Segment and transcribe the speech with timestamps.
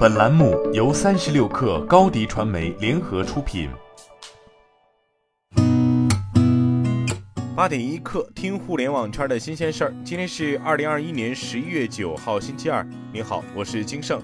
[0.00, 3.68] 本栏目由三十六克高低传媒联合出品。
[7.54, 9.94] 八点一刻，听互联网圈的新鲜事儿。
[10.02, 12.82] 今天是二零二一年十一月九号，星期二。
[13.12, 14.22] 您好，我是金盛。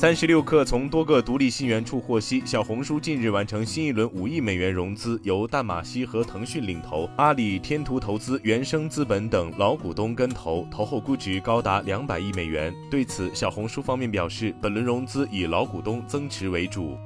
[0.00, 12.72] 三十六氪从多个独立信源处获悉，小红书近日完成新一轮五亿美元融资，由淡马锡和腾讯领投，阿里、天图投资、原生资本等老股东跟投，投后估值高达两百亿美元。
[12.88, 16.96] 对此，小红书方面表示，本轮融资以老股东增持为主。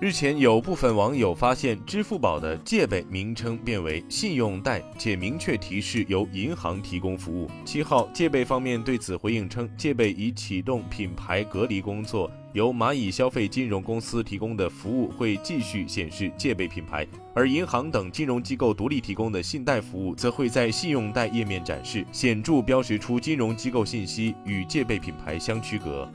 [0.00, 7.50] 日前，有部分网友发现支付宝的借呗名称变为信用贷，且明确提示由银行提供服务。
[7.66, 26.10] 七号，借呗方面对此回应称，借呗已启动品牌隔离工作，由蚂蚁消费金融公司提供的服务会继续显示借呗品牌，而银行等金融机构独立提供的信贷服务则会在信用贷页面展示，显著标识出金融机构信息与借呗品牌相区隔。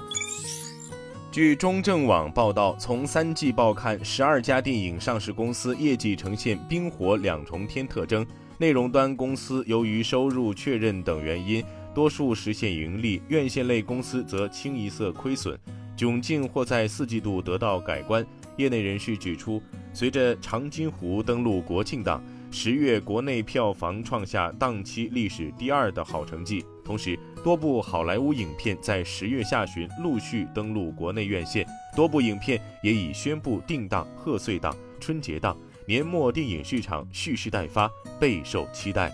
[1.35, 8.25] 据中证网报道，从三季报看，十二家电影上市公司业绩呈现冰火两重天特征。
[8.57, 11.61] 内容端公司由于收入确认等原因，
[11.93, 15.59] 多数实现盈利；院线类公司则清一色亏损，
[15.97, 18.25] 窘境或在四季度得到改观。
[18.55, 22.23] 业内人士指出，随着《长津湖》登陆国庆档。
[22.49, 31.63] 十月国内票房创下档期历史第二的好成绩，同时多部好莱坞影片在十月下旬陆续登陆国内院线，
[31.95, 37.87] 多部影片也已宣布定档贺岁档、春节档，年末电影市场蓄势待发，
[38.19, 39.11] 备受期待。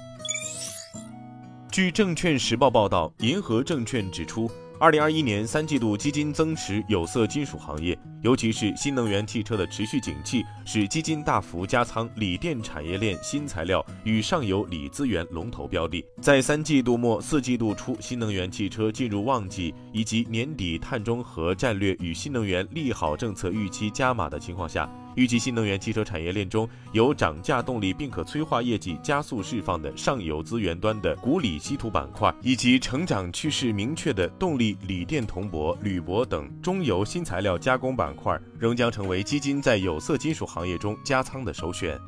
[1.70, 4.50] 据证券时报报道，银河证券指出。
[4.82, 16.04] 二零二一年三季度，基金增持有色金属行业，尤其是新能源汽车的持续景气，使基金大幅加仓锂电产业链新材料与上游锂资源龙头标的。
[16.20, 24.92] 在三季度末、四季度初，新能源汽车进入旺季，以及年底碳中和战略与新能源利好政策预期加码的情况下。
[25.16, 42.00] 预计新能源汽车产业链中有涨价动力并可催化业绩加速释放的上游资源端的钴锂稀土板块，以及成长趋势明确的动力锂电铜箔、铝箔等中游新材料加工板块，仍将成为基金在有色金属行业中加仓的首选。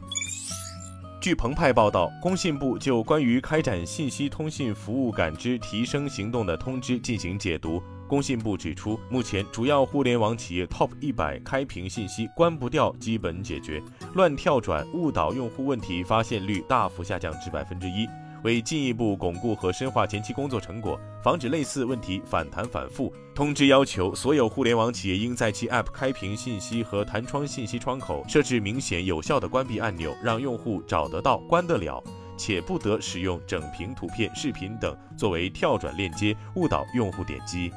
[1.22, 7.82] 据澎湃报道，工信部就关于开展信息通信服务感知提升行动的通知进行解读。
[8.14, 13.82] 工信部指出，目前主要互联网企业 TOP 一百开屏信息关不掉基本解决，
[14.14, 18.08] 乱跳转误导用户问题发现率大幅下降至百分之一。
[18.44, 32.04] 为进一步巩固和深化前期工作成果，防止类似问题反弹反复，通知要求所有互联网企业应在其 App 开屏信息和弹窗信息窗口设置明显有效的关闭按钮，让用户找得到、关得了，
[32.38, 37.72] 且不得使用整屏图片、视频等作为跳转链接误导用户点击。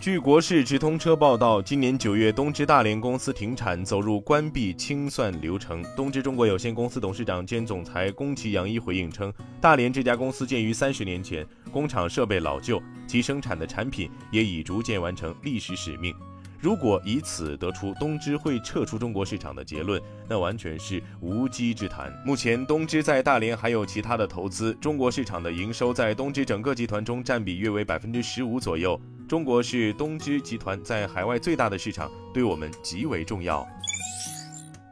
[0.00, 5.82] 据国事直通车报道，今年九月，东芝大连公司停产，走入关闭清算流程。
[5.96, 16.14] 东芝中国有限公司董事长兼总裁宫崎洋一回应称，大连这家公司建于三十年前，工厂设备老旧，其生产的产品也已逐渐完成历史使命。
[16.60, 22.12] 如果以此得出东芝会撤出中国市场的结论，那完全是无稽之谈。
[22.24, 28.98] 目前，东芝在大连还有其他的投资，中国市场的营收在东芝整个集团中占比约为百分之十五左右。
[29.28, 33.68] 中国是东芝集团在海外最大的市场，对我们极为重要。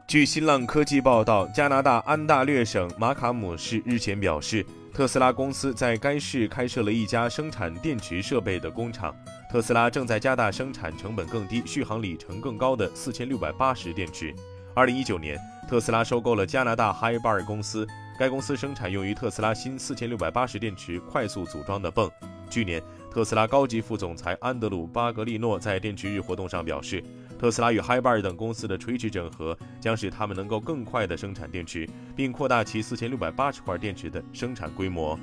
[0.06, 9.16] 据新浪科技报道，加拿大安大略省马卡姆市日前表示，特斯拉公司在该市开设了一家生产电池设备的工厂。
[9.50, 14.34] 特斯拉正在加大生产成本更低、续航里程更高的四千六百八十电池。
[14.74, 17.86] 二零一九年，特斯拉收购了加拿大 Hibar 公司，
[18.18, 22.10] 该公司生产用于特斯拉新四千六百八十电池快速组装的泵。
[22.50, 22.82] 去年。
[23.16, 27.02] 特斯拉高级副总裁安德鲁·巴格利诺在电池日活动上表示，
[27.38, 35.18] 特斯拉与 Hibar 等公司的垂直整合将使他们能够更快地生产电池，并扩大其4680块电池的生产规模。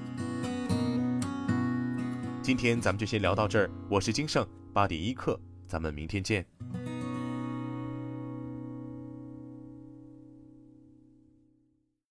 [2.42, 6.44] 今天咱们就先聊到这儿，我是金盛八点一刻，咱们明天见。